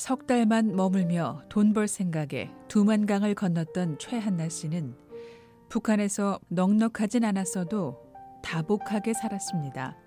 석 0.00 0.26
달만 0.26 0.74
머물며 0.76 1.42
돈 1.50 1.74
벌 1.74 1.86
생각에 1.86 2.50
두만강을 2.68 3.34
건넜던 3.34 3.98
최한나 3.98 4.48
씨는 4.48 4.96
북한에서 5.68 6.40
넉넉하진 6.48 7.22
않았어도 7.22 8.00
다복하게 8.42 9.12
살았습니다. 9.12 9.98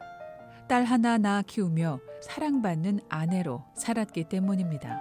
딸 0.67 0.83
하나 0.83 1.19
낳아 1.19 1.43
키우며 1.43 1.99
사랑받는 2.23 3.01
아내로 3.07 3.63
살았기 3.75 4.23
때문입니다. 4.29 4.99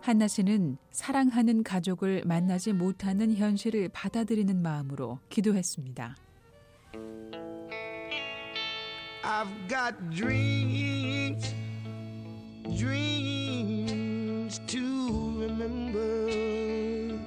한나 0.00 0.28
씨는 0.28 0.78
사랑하는 0.92 1.64
가족을 1.64 2.22
만나지 2.26 2.72
못하는 2.72 3.34
현실을 3.34 3.88
받아들이는 3.88 4.62
마음으로 4.62 5.18
기도했습니다. 5.30 6.14
I've 9.24 9.68
got 9.68 9.94
dreams, 10.10 11.54
dreams 12.76 14.58
to 14.66 15.38
remember. 15.38 17.20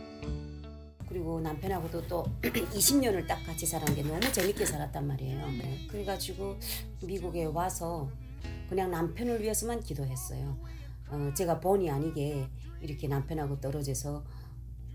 그리고 1.07 1.39
남편하고도 1.39 2.07
또 2.07 2.25
20년을 2.43 3.25
딱 3.25 3.41
같이 3.45 3.65
살았는데 3.65 4.03
너무 4.03 4.19
재밌게 4.33 4.65
살았단 4.65 5.07
말이에요. 5.07 5.47
네. 5.51 5.87
그래가지고 5.89 6.57
미국에 7.01 7.45
와서 7.45 8.09
그냥 8.67 8.91
남편을 8.91 9.41
위해서만 9.41 9.79
기도했어요. 9.81 10.57
어, 11.07 11.31
제가 11.33 11.61
본의 11.61 11.89
아니게 11.91 12.49
이렇게 12.81 13.07
남편하고 13.07 13.61
떨어져서 13.61 14.25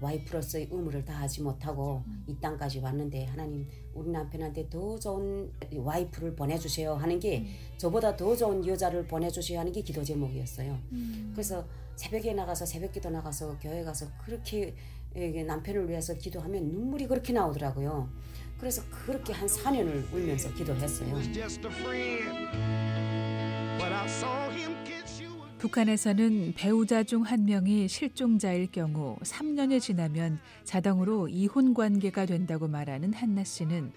와이프로서의 0.00 0.68
의무를 0.70 1.04
다하지 1.04 1.42
못하고 1.42 2.02
음. 2.06 2.24
이 2.26 2.34
땅까지 2.40 2.80
왔는데 2.80 3.26
하나님 3.26 3.66
우리 3.94 4.10
남편한테 4.10 4.68
더 4.68 4.98
좋은 4.98 5.50
와이프를 5.74 6.34
보내주세요 6.34 6.94
하는 6.94 7.18
게 7.18 7.40
음. 7.40 7.46
저보다 7.76 8.16
더 8.16 8.34
좋은 8.34 8.66
여자를 8.66 9.06
보내주세요 9.06 9.60
하는 9.60 9.72
게 9.72 9.82
기도 9.82 10.02
제목이었어요. 10.02 10.78
음. 10.92 11.30
그래서 11.32 11.64
새벽에 11.96 12.32
나가서 12.32 12.64
새벽기도 12.64 13.10
나가서 13.10 13.58
교회 13.60 13.84
가서 13.84 14.06
그렇게 14.24 14.74
남편을 15.14 15.88
위해서 15.88 16.14
기도하면 16.14 16.68
눈물이 16.68 17.06
그렇게 17.06 17.32
나오더라고요. 17.32 18.08
그래서 18.58 18.82
그렇게 18.90 19.32
한 19.32 19.48
4년을 19.48 20.12
울면서 20.12 20.54
기도했어요. 20.54 21.14
북한에서는 25.60 26.54
배우자 26.56 27.02
중 27.02 27.22
한 27.22 27.44
명이 27.44 27.86
실종자일 27.86 28.72
경우 28.72 29.18
3년이 29.20 29.78
지나면 29.78 30.38
자동으로 30.64 31.28
이혼 31.28 31.74
관계가 31.74 32.24
된다고 32.24 32.66
말하는 32.66 33.12
한나 33.12 33.44
씨는 33.44 33.92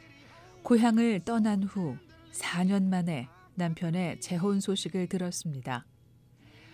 고향을 0.64 1.22
떠난 1.24 1.64
후 1.64 1.96
4년 2.34 2.90
만에 2.90 3.30
남편의 3.56 4.20
재혼 4.20 4.60
소식을 4.60 5.08
들었습니다. 5.08 5.86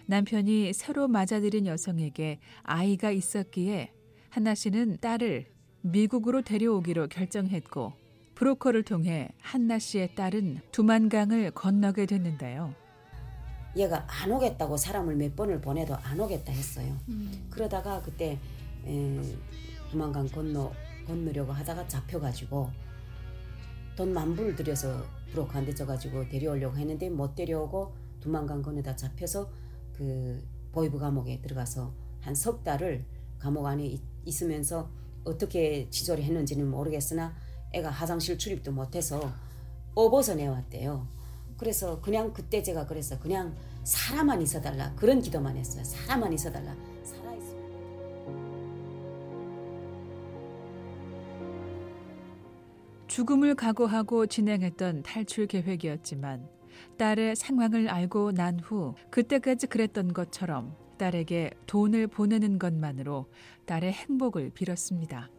남편이 0.07 0.73
새로 0.73 1.07
맞아들인 1.07 1.67
여성에게 1.67 2.39
아이가 2.63 3.11
있었기에 3.11 3.93
한나 4.29 4.55
씨는 4.55 4.97
딸을 5.01 5.45
미국으로 5.81 6.41
데려오기로 6.41 7.09
결정했고 7.09 7.93
브로커를 8.33 8.81
통해 8.81 9.29
한나 9.39 9.77
씨의 9.77 10.15
딸은 10.15 10.61
두만강을 10.71 11.51
건너게 11.51 12.07
됐는데요. 12.07 12.88
얘가 13.75 14.05
안 14.07 14.31
오겠다고 14.31 14.77
사람을 14.77 15.15
몇 15.15 15.35
번을 15.35 15.61
보내도 15.61 15.95
안 15.95 16.19
오겠다 16.19 16.51
했어요. 16.51 16.97
음. 17.09 17.47
그러다가 17.49 18.01
그때 18.01 18.39
에, 18.85 19.21
두만강 19.91 20.27
건너 20.29 20.71
건너려고 21.05 21.51
하다가 21.51 21.87
잡혀가지고 21.87 22.69
돈 23.95 24.13
만불 24.13 24.55
들여서 24.55 25.03
브로커한테 25.31 25.73
져가지고 25.75 26.29
데려오려고 26.29 26.77
했는데 26.77 27.09
못 27.09 27.35
데려오고 27.35 27.93
두만강 28.21 28.61
건너다 28.61 28.95
잡혀서 28.95 29.49
그 29.93 30.43
보이브 30.71 30.97
감옥에 30.97 31.41
들어가서 31.41 31.93
한 32.21 32.35
석 32.35 32.63
달을 32.63 33.05
감옥 33.39 33.65
안에 33.65 33.85
있, 34.25 34.41
으면서 34.43 34.89
어떻게 35.23 35.89
지조를 35.89 36.23
했는지는 36.23 36.69
모르겠으나 36.69 37.33
애가 37.73 37.89
화장실 37.89 38.37
출입도 38.37 38.71
못해서 38.71 39.31
업어서 39.95 40.35
내왔대요. 40.35 41.07
그래서 41.59 41.99
그냥 42.01 42.33
그때 42.33 42.63
제가 42.63 42.87
그래서 42.87 43.19
그냥 43.19 43.53
사람만 43.83 44.41
있어달라 44.41 44.93
그런 44.95 45.21
기도만 45.21 45.57
했어요. 45.57 45.83
사람만 45.83 46.31
있어달라. 46.33 46.73
살아 47.03 47.33
있으면. 47.35 47.59
죽음을 53.07 53.55
각오하고 53.55 54.27
진행했던 54.27 55.03
탈출 55.03 55.47
계획이었지만 55.47 56.47
딸의 56.97 57.35
상황을 57.35 57.89
알고 57.89 58.31
난 58.31 58.59
후 58.59 58.95
그때까지 59.09 59.67
그랬던 59.67 60.13
것처럼 60.13 60.75
딸에게 60.97 61.51
돈을 61.65 62.07
보내는 62.07 62.59
것만으로 62.59 63.25
딸의 63.65 63.91
행복을 63.91 64.51
빌었습니다. 64.51 65.29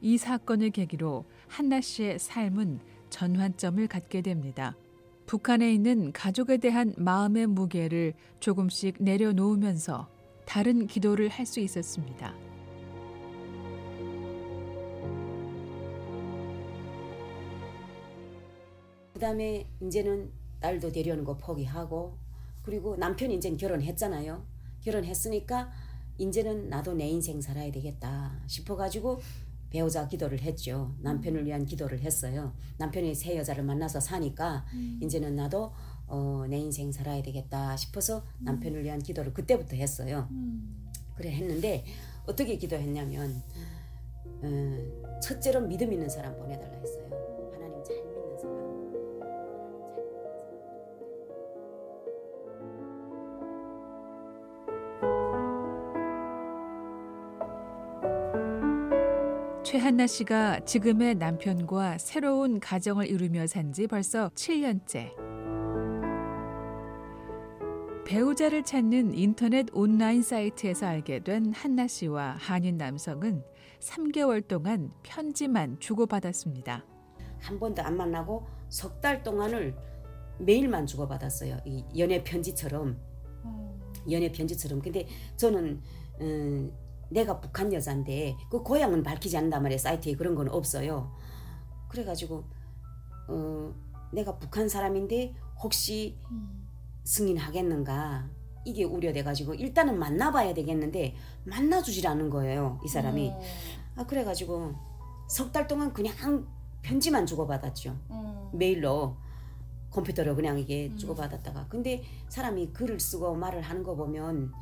이 0.00 0.18
사건을 0.18 0.70
계기로 0.70 1.24
한나 1.48 1.80
씨의 1.80 2.18
삶은 2.18 2.80
전환점을 3.10 3.86
갖게 3.88 4.22
됩니다. 4.22 4.76
북한에 5.26 5.72
있는 5.72 6.12
가족에 6.12 6.56
대한 6.58 6.94
마음의 6.96 7.48
무게를 7.48 8.14
조금씩 8.40 8.96
내려놓으면서 9.00 10.08
다른 10.44 10.86
기도를 10.86 11.28
할 11.28 11.44
수 11.46 11.60
있었습니다. 11.60 12.34
그 19.14 19.20
다음에 19.20 19.66
이제는 19.80 20.30
딸도 20.60 20.92
데려오는 20.92 21.24
거 21.24 21.36
포기하고 21.36 22.16
그리고 22.62 22.96
남편이 22.96 23.36
이제 23.36 23.54
결혼했잖아요. 23.56 24.44
결혼했으니까 24.82 25.70
이제는 26.18 26.68
나도 26.68 26.94
내 26.94 27.08
인생 27.08 27.40
살아야 27.40 27.70
되겠다 27.70 28.40
싶어 28.46 28.76
가지고 28.76 29.20
배우자 29.70 30.06
기도를 30.06 30.40
했죠. 30.42 30.94
남편을 31.00 31.44
위한 31.46 31.64
기도를 31.66 32.00
했어요. 32.00 32.54
남편이 32.78 33.14
새 33.14 33.36
여자를 33.36 33.64
만나서 33.64 34.00
사니까 34.00 34.64
음. 34.74 35.00
이제는 35.02 35.36
나도 35.36 35.72
어, 36.06 36.44
내 36.48 36.58
인생 36.58 36.92
살아야 36.92 37.22
되겠다 37.22 37.76
싶어서 37.76 38.18
음. 38.40 38.44
남편을 38.44 38.84
위한 38.84 39.02
기도를 39.02 39.32
그때부터 39.32 39.76
했어요. 39.76 40.28
음. 40.30 40.90
그래 41.16 41.30
했는데 41.32 41.84
어떻게 42.26 42.56
기도했냐면 42.56 43.42
어, 44.42 45.20
첫째로 45.20 45.62
믿음 45.62 45.92
있는 45.92 46.08
사람 46.08 46.36
보내달라 46.36 46.76
했어요. 46.76 47.05
최한나 59.76 60.06
씨가 60.06 60.60
지금의 60.64 61.16
남편과 61.16 61.98
새로운 61.98 62.60
가정을 62.60 63.08
이루며 63.10 63.46
산 63.46 63.74
지 63.74 63.86
벌써 63.86 64.30
7년째. 64.30 65.12
배우자를 68.06 68.62
찾는 68.64 69.12
인터넷 69.12 69.66
온라인 69.74 70.22
사이트에서 70.22 70.86
알게 70.86 71.18
된 71.24 71.52
한나 71.52 71.86
씨와 71.86 72.36
한인 72.38 72.78
남성은 72.78 73.42
3개월 73.80 74.48
동안 74.48 74.92
편지만 75.02 75.78
주고받았습니다. 75.78 76.82
한 77.40 77.60
번도 77.60 77.82
안 77.82 77.98
만나고 77.98 78.46
석 78.70 79.02
달 79.02 79.22
동안을 79.22 79.76
매일만 80.38 80.86
주고받았어요. 80.86 81.58
이 81.66 81.84
연애 81.98 82.24
편지처럼. 82.24 82.96
어. 83.44 83.78
연애 84.10 84.32
편지처럼. 84.32 84.80
근데 84.80 85.06
저는 85.36 85.82
음, 86.22 86.72
내가 87.10 87.40
북한 87.40 87.72
여자인데 87.72 88.36
그 88.50 88.62
고향은 88.62 89.02
밝히지 89.02 89.36
않는단 89.36 89.62
말이에요. 89.62 89.78
사이트에 89.78 90.14
그런 90.16 90.34
건 90.34 90.48
없어요. 90.48 91.12
그래가지고 91.88 92.44
어, 93.28 93.74
내가 94.12 94.38
북한 94.38 94.68
사람인데 94.68 95.34
혹시 95.62 96.18
승인하겠는가 97.04 98.28
이게 98.64 98.82
우려돼가지고 98.84 99.54
일단은 99.54 99.98
만나봐야 99.98 100.52
되겠는데 100.54 101.14
만나주질 101.44 102.06
않은 102.08 102.30
거예요. 102.30 102.80
이 102.84 102.88
사람이. 102.88 103.30
음. 103.30 103.40
아 103.94 104.04
그래가지고 104.06 104.74
석 105.28 105.52
달 105.52 105.66
동안 105.66 105.92
그냥 105.92 106.46
편지만 106.82 107.26
주고받았죠. 107.26 107.96
음. 108.10 108.48
메일로 108.52 109.16
컴퓨터로 109.90 110.34
그냥 110.34 110.58
이게 110.58 110.88
음. 110.88 110.96
주고받았다가 110.96 111.66
근데 111.68 112.02
사람이 112.28 112.72
글을 112.72 112.98
쓰고 113.00 113.34
말을 113.36 113.62
하는 113.62 113.82
거 113.82 113.94
보면 113.94 114.52
예, 114.52 114.56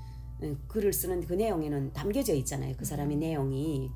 글을 0.68 0.92
쓰는 0.92 1.26
그 1.26 1.34
내용에는 1.34 1.92
담겨져 1.92 2.34
있잖아요. 2.34 2.74
그 2.76 2.84
사람의 2.84 3.16
음. 3.16 3.20
내용이. 3.20 3.90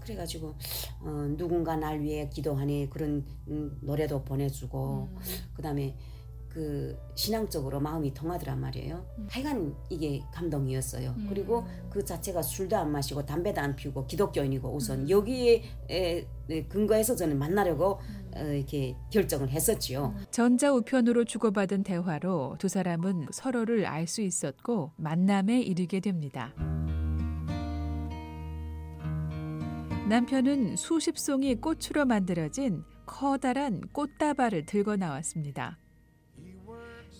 그래가지고 0.00 0.54
어, 1.00 1.34
누군가 1.36 1.76
날 1.76 2.00
위해 2.00 2.30
기도하니 2.30 2.88
그런 2.88 3.26
음, 3.48 3.78
노래도 3.82 4.24
보내주고 4.24 5.08
음. 5.10 5.18
그다음에 5.54 5.94
그 6.48 6.98
신앙적으로 7.14 7.78
마음이 7.78 8.14
통하더란 8.14 8.60
말이에요. 8.60 9.04
음. 9.18 9.28
하여간 9.30 9.76
이게 9.90 10.22
감동이었어요. 10.32 11.10
음. 11.10 11.26
그리고 11.28 11.64
그 11.90 12.04
자체가 12.04 12.42
술도 12.42 12.76
안 12.76 12.90
마시고 12.90 13.26
담배도 13.26 13.60
안 13.60 13.76
피우고 13.76 14.06
기독교인이고 14.06 14.68
우선 14.74 15.00
음. 15.00 15.10
여기에 15.10 15.62
에, 15.90 16.26
에, 16.50 16.64
근거해서 16.64 17.14
저는 17.14 17.38
만나려고 17.38 18.00
음. 18.00 18.27
어, 18.38 18.52
이렇게 18.52 18.96
결정을 19.10 19.50
했었지요. 19.50 20.14
전자 20.30 20.72
우편으로 20.72 21.24
주고받은 21.24 21.82
대화로 21.82 22.56
두 22.58 22.68
사람은 22.68 23.26
서로를 23.32 23.86
알 23.86 24.06
수 24.06 24.22
있었고 24.22 24.92
만남에 24.96 25.60
이르게 25.60 26.00
됩니다. 26.00 26.54
남편은 30.08 30.76
수십 30.76 31.18
송이 31.18 31.56
꽃으로 31.56 32.06
만들어진 32.06 32.82
커다란 33.04 33.82
꽃다발을 33.92 34.64
들고 34.64 34.96
나왔습니다. 34.96 35.78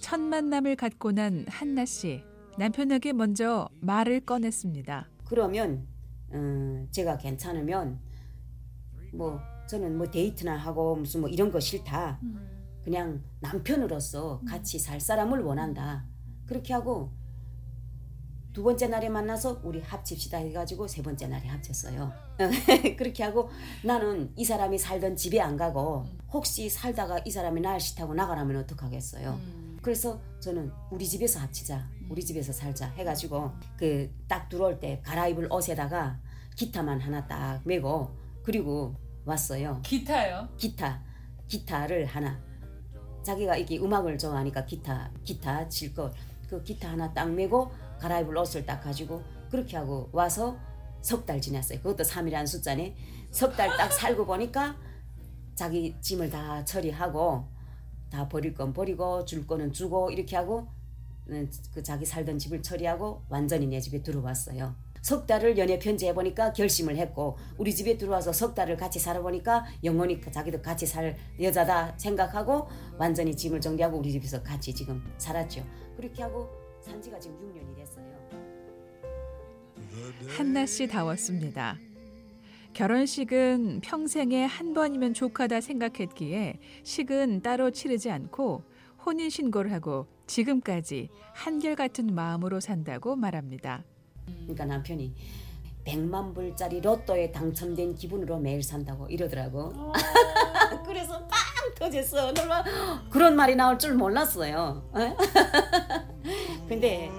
첫 0.00 0.19
만남을 0.19 0.76
갖고 0.76 1.12
난 1.12 1.44
한나 1.49 1.85
씨, 1.85 2.23
남편에게 2.56 3.12
먼저 3.12 3.69
말을 3.81 4.20
꺼냈습니다. 4.20 5.09
그러면 5.29 5.87
어, 6.31 6.87
제가 6.91 7.19
괜찮으면 7.19 8.00
뭐 9.12 9.38
저는 9.69 9.97
뭐 9.99 10.11
데이트나 10.11 10.56
하고 10.56 10.97
무슨 10.97 11.20
뭐 11.20 11.29
이런 11.29 11.50
거 11.53 11.61
싫다. 11.61 12.19
그냥 12.85 13.23
남편으로서 13.41 14.41
같이 14.49 14.79
살 14.79 15.00
사람을 15.00 15.43
원한다. 15.43 16.05
그렇게 16.47 16.73
하고 16.73 17.12
두 18.55 18.62
번째 18.62 18.88
날에 18.88 19.09
만나서 19.09 19.61
우리 19.62 19.81
합칩시다 19.81 20.38
해가지고 20.38 20.88
세 20.88 21.03
번째 21.03 21.29
날에 21.29 21.47
합쳤어요. 21.49 22.11
그렇게 22.97 23.23
하고 23.23 23.50
나는 23.85 24.32
이 24.37 24.44
사람이 24.44 24.79
살던 24.79 25.17
집에 25.17 25.41
안 25.41 25.56
가고 25.56 26.06
혹시 26.32 26.69
살다가 26.70 27.20
이 27.25 27.31
사람이 27.31 27.61
날 27.61 27.79
싫다고 27.79 28.15
나가라면 28.15 28.56
어떡하겠어요. 28.62 29.38
그래서 29.82 30.19
저는 30.41 30.73
우리 30.91 31.06
집에서 31.06 31.41
합치자. 31.41 31.87
우리 32.09 32.25
집에서 32.25 32.53
살자 32.53 32.88
해가지고 32.93 33.53
그 33.76 34.11
딱 34.29 34.49
들어올 34.49 34.81
때 34.81 35.00
갈아입을 35.05 35.53
옷에다가 35.53 36.19
기타만 36.56 37.00
하나 37.00 37.26
딱 37.26 37.61
메고 37.65 38.11
그리고 38.43 38.94
왔어요. 39.28 39.80
기타요? 39.84 40.48
기타 40.56 41.02
기타를 41.48 42.06
하나 42.06 42.40
자기가 43.22 43.56
이게 43.56 43.78
음악을 43.78 44.19
좋아하니까 44.19 44.64
기타 44.64 45.10
기타 45.25 45.69
칠 45.69 45.94
거 45.94 46.10
그 46.48 46.62
기타 46.62 46.90
하나 46.92 47.12
딱 47.12 47.30
메고 47.30 47.70
갈아입을 48.00 48.34
옷을 48.38 48.64
딱 48.64 48.80
가지고 48.80 49.22
그렇게 49.50 49.76
하고 49.76 50.08
와서 50.12 50.56
석 51.02 51.26
달 51.26 51.40
지났어요. 51.42 51.78
그것도 51.80 52.04
3이라는 52.04 52.46
숫자네. 52.46 52.96
석 53.30 53.54
달 53.54 53.76
딱 53.76 53.92
살고 53.92 54.25
보니까 54.25 54.75
자기 55.54 55.94
짐을 56.00 56.31
다 56.31 56.64
처리하고 56.64 57.44
다 58.10 58.26
버릴 58.31 58.54
건 58.54 58.72
버리고 58.72 59.26
줄 59.26 59.46
거는 59.46 59.72
주고 59.74 60.10
이렇게 60.10 60.36
하고 60.36 60.69
음, 61.28 61.50
그 61.74 61.82
자기 61.82 62.06
살던 62.06 62.38
집을 62.38 62.62
처리하고 62.62 63.22
완전히 63.28 63.66
내 63.66 63.78
집에 63.78 64.02
들어왔어요. 64.02 64.74
석 65.08 65.26
달을 65.26 65.56
연애 65.56 65.78
편지해 65.78 66.12
보니까 66.12 66.52
결심을 66.52 66.99
했고 66.99 67.38
우리 67.56 67.75
집에 67.75 67.96
들어와서 67.96 68.31
석 68.31 68.55
달을 68.55 68.76
같이 68.76 68.99
살아보니까 68.99 69.64
영원히 69.82 70.20
그 70.20 70.31
자기도 70.31 70.60
같이 70.60 70.84
살 70.84 71.16
여자다 71.40 71.94
생각하고 71.96 72.69
완전히 72.99 73.34
짐을 73.34 73.58
정리하고 73.58 73.96
우리 73.96 74.12
집에서 74.12 74.43
같이 74.43 74.75
지금 74.75 75.02
살았죠. 75.16 75.64
그렇게 75.96 76.22
하고 76.22 76.50
산 76.82 77.00
지가 77.00 77.19
지금 77.19 77.38
6년이 77.38 77.75
됐어요. 77.75 78.05
한나 80.37 80.66
씨 80.66 80.87
다웠습니다. 80.87 81.78
결혼식은 82.75 83.81
평생에 83.81 84.44
한 84.44 84.75
번이면 84.75 85.14
족하다 85.14 85.62
생각했기에 85.62 86.58
식은 86.82 87.40
따로 87.40 87.70
치르지 87.70 88.10
않고 88.10 88.62
혼인 89.06 89.31
신고를 89.31 89.72
하고 89.72 90.06
지금까지 90.26 91.08
한결같은 91.32 92.14
마음으로 92.14 92.60
산다고 92.60 93.16
말합니다. 93.16 93.87
그러니까 94.42 94.64
남편이 94.64 95.14
100만 95.84 96.34
불짜리 96.34 96.80
로또에 96.80 97.32
당첨된 97.32 97.94
기분으로 97.94 98.38
매일 98.38 98.62
산다고 98.62 99.06
이러더라고. 99.08 99.72
그래서 100.84 101.19
빵 101.20 101.38
터졌어. 101.78 102.34
정말 102.34 102.62
그런 103.10 103.34
말이 103.36 103.56
나올 103.56 103.78
줄 103.78 103.94
몰랐어요. 103.94 104.82
어? 104.92 105.16
근데 106.69 107.10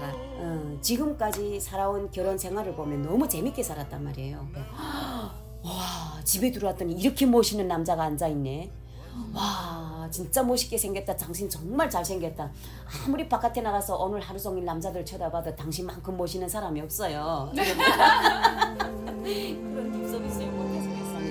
하다가 0.00 0.12
어, 0.14 0.78
지금까지 0.80 1.60
살아온 1.60 2.10
결혼 2.10 2.38
생활을 2.38 2.74
보면 2.74 3.02
너무 3.02 3.28
재밌게 3.28 3.62
살았단 3.62 4.02
말이에요. 4.04 4.48
와 5.62 6.20
집에 6.24 6.50
들어왔더니 6.50 6.94
이렇게 6.94 7.26
멋있는 7.26 7.68
남자가 7.68 8.04
앉아 8.04 8.28
있네. 8.28 8.70
와 9.34 9.67
진짜 10.10 10.42
멋있게 10.42 10.76
생겼다. 10.78 11.16
당신 11.16 11.48
정말 11.48 11.88
잘생겼다. 11.88 12.50
아무리 13.06 13.28
바깥에 13.28 13.60
나가서 13.60 13.96
오늘 13.96 14.20
하루 14.20 14.38
종일 14.38 14.64
남자들 14.64 15.04
쳐다봐도 15.04 15.54
당신만큼 15.56 16.16
멋있는 16.16 16.48
사람이 16.48 16.80
없어요. 16.80 17.52
그런 17.54 19.22
립서비스에 19.92 20.46
못해서 20.46 20.88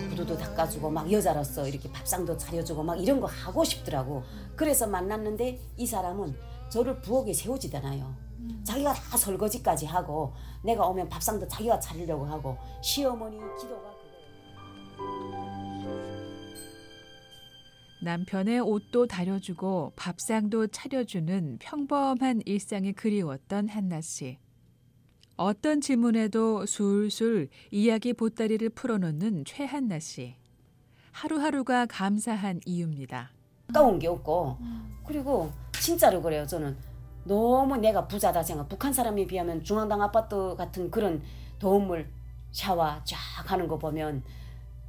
구두도 0.09 0.37
닦아주고 0.37 0.89
막 0.89 1.11
여자로서 1.11 1.67
이렇게 1.67 1.91
밥상도 1.91 2.35
차려주고 2.37 2.81
막 2.83 2.95
이런 2.95 3.21
거 3.21 3.27
하고 3.27 3.63
싶더라고. 3.63 4.23
그래서 4.55 4.87
만났는데 4.87 5.59
이 5.77 5.85
사람은 5.85 6.35
저를 6.69 7.01
부엌에 7.01 7.33
세우지잖아요. 7.33 8.27
자기가 8.63 8.93
다 8.93 9.17
설거지까지 9.17 9.85
하고 9.85 10.33
내가 10.63 10.87
오면 10.87 11.09
밥상도 11.09 11.47
자기가 11.47 11.79
차리려고 11.79 12.25
하고 12.25 12.57
시어머니 12.81 13.37
기도가 13.59 13.96
남편의 18.07 18.61
옷도 18.61 19.05
다려주고 19.05 19.91
밥상도 19.97 20.67
차려주는 20.67 21.57
평범한 21.59 22.41
일상이 22.45 22.93
그리웠던 22.93 23.67
한나 23.67 23.99
씨. 23.99 24.37
어떤 25.35 25.81
질문에도 25.81 26.65
술술 26.65 27.49
이야기 27.69 28.13
보따리를 28.13 28.69
풀어놓는 28.69 29.43
최한나 29.43 29.99
씨. 29.99 30.35
하루하루가 31.11 31.85
감사한 31.85 32.61
이유입니다. 32.65 33.31
아까운 33.71 33.99
게 33.99 34.07
없고 34.07 34.57
그리고 35.05 35.51
진짜로 35.73 36.21
그래요 36.21 36.47
저는 36.47 36.77
너무 37.25 37.75
내가 37.75 38.07
부자다 38.07 38.41
생각 38.41 38.69
북한 38.69 38.93
사람에 38.93 39.27
비하면 39.27 39.65
중앙당 39.65 40.01
아파트 40.01 40.55
같은 40.55 40.89
그런 40.89 41.21
도움을 41.59 42.09
샤워 42.51 43.03
쫙 43.03 43.17
하는 43.51 43.67
거 43.67 43.77
보면 43.77 44.23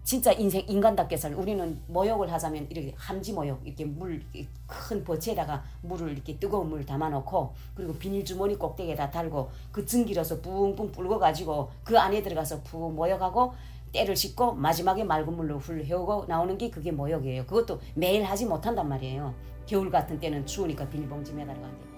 진짜 0.08 0.32
인생 0.32 0.64
인간답게 0.66 1.18
살 1.18 1.34
우리는 1.34 1.78
모욕을 1.86 2.32
하자면 2.32 2.68
이렇게 2.70 2.94
함지 2.96 3.34
모욕 3.34 3.60
이렇게 3.62 3.84
물 3.84 4.24
큰 4.66 5.04
버치에다가 5.04 5.62
물을 5.82 6.12
이렇게 6.12 6.38
뜨거운 6.38 6.70
물 6.70 6.86
담아놓고 6.86 7.52
그리고 7.74 7.92
비닐 7.92 8.24
주머니 8.24 8.58
꼭대기에다 8.58 9.10
달고 9.10 9.50
그 9.70 9.84
증기로서 9.84 10.40
뿡뿡 10.40 10.92
불고 10.92 11.18
가지고 11.18 11.70
그 11.84 11.98
안에 11.98 12.22
들어가서 12.22 12.62
푹 12.62 12.94
모욕하고 12.94 13.52
때를 13.92 14.16
씻고 14.16 14.54
마지막에 14.54 15.04
맑은 15.04 15.36
물로 15.36 15.58
훌 15.58 15.84
해오고 15.84 16.24
나오는 16.26 16.56
게 16.56 16.70
그게 16.70 16.90
모욕이에요. 16.90 17.44
그것도 17.44 17.78
매일 17.94 18.24
하지 18.24 18.46
못한단 18.46 18.88
말이에요. 18.88 19.34
겨울 19.66 19.90
같은 19.90 20.18
때는 20.18 20.46
추우니까 20.46 20.88
비닐봉지 20.88 21.34
매달아 21.34 21.60
가는데 21.60 21.86
물도 21.86 21.97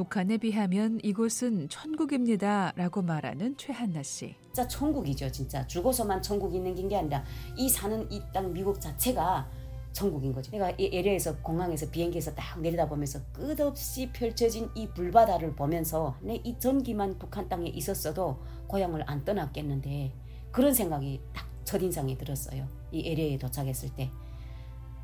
북한에 0.00 0.36
비하면 0.36 1.00
이곳은 1.02 1.70
천국입니다 1.70 2.70
라고 2.76 3.00
말하는 3.00 3.56
최한나 3.56 4.02
씨. 4.02 4.34
진짜 4.42 4.68
천국이죠 4.68 5.32
진짜. 5.32 5.66
죽어서만 5.66 6.20
천국이 6.20 6.56
있는 6.58 6.86
게 6.86 6.98
아니라 6.98 7.24
이 7.56 7.66
사는 7.66 8.06
이 8.12 8.20
땅 8.30 8.52
미국 8.52 8.78
자체가 8.78 9.48
천국인 9.94 10.34
거죠. 10.34 10.50
내가 10.50 10.70
이 10.72 10.90
LA에서 10.92 11.38
공항에서 11.38 11.90
비행기에서 11.90 12.34
딱 12.34 12.60
내려다보면서 12.60 13.20
끝없이 13.32 14.10
펼쳐진 14.12 14.68
이 14.74 14.86
불바다를 14.88 15.56
보면서 15.56 16.14
내 16.20 16.42
이 16.44 16.58
전기만 16.58 17.18
북한 17.18 17.48
땅에 17.48 17.70
있었어도 17.70 18.36
고향을 18.66 19.02
안 19.06 19.24
떠났겠는데 19.24 20.12
그런 20.52 20.74
생각이 20.74 21.22
딱 21.32 21.46
첫인상에 21.64 22.18
들었어요 22.18 22.68
이 22.92 23.00
LA에 23.08 23.38
도착했을 23.38 23.88
때. 23.96 24.10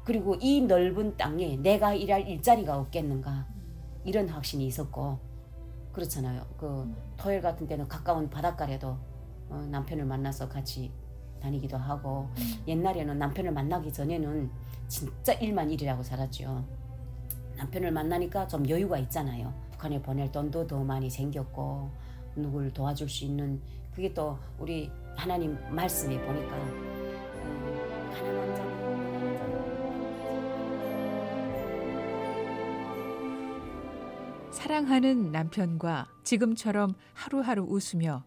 그리고 0.04 0.36
이 0.38 0.60
넓은 0.60 1.16
땅에 1.16 1.56
내가 1.56 1.94
일할 1.94 2.28
일자리가 2.28 2.76
없겠는가 2.76 3.46
이런 4.04 4.28
확신이 4.28 4.66
있었고 4.66 5.18
그렇잖아요 5.92 6.44
그 6.56 6.92
토요일 7.16 7.40
같은 7.40 7.66
때는 7.66 7.86
가까운 7.88 8.28
바닷가래도 8.28 8.96
어, 9.48 9.66
남편을 9.70 10.04
만나서 10.04 10.48
같이 10.48 10.90
다니기도 11.42 11.76
하고 11.76 12.28
옛날에는 12.66 13.18
남편을 13.18 13.52
만나기 13.52 13.92
전에는 13.92 14.50
진짜 14.88 15.32
일만 15.34 15.70
일이라고 15.70 16.02
살았죠. 16.02 16.64
남편을 17.56 17.90
만나니까 17.90 18.46
좀 18.46 18.68
여유가 18.68 18.98
있잖아요. 18.98 19.52
북한에 19.72 20.00
보낼 20.00 20.30
돈도 20.30 20.66
더 20.66 20.82
많이 20.82 21.10
생겼고 21.10 21.90
누굴 22.36 22.72
도와줄 22.72 23.08
수 23.08 23.24
있는 23.24 23.60
그게 23.94 24.12
또 24.14 24.38
우리 24.58 24.90
하나님 25.16 25.58
말씀에 25.70 26.18
보니까 26.24 26.56
음, 26.56 28.10
가난한 28.14 28.54
자 28.54 28.61
사랑하는 34.52 35.32
남편과 35.32 36.08
지금처럼 36.24 36.94
하루하루 37.14 37.64
웃으며 37.64 38.22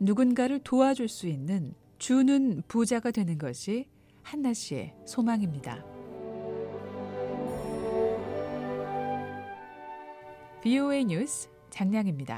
누군가를 0.00 0.58
도와줄 0.58 1.08
수 1.08 1.28
있는 1.28 1.72
주는 1.98 2.62
부자가 2.68 3.12
되는 3.12 3.38
것이 3.38 3.86
한나 4.22 4.52
씨의 4.52 4.94
소망입니다. 5.06 5.84
BOA 10.62 11.04
뉴스 11.04 11.48
장량입니다. 11.70 12.36